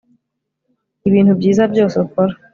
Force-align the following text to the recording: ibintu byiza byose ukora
ibintu 1.07 1.31
byiza 1.39 1.63
byose 1.71 1.95
ukora 2.05 2.33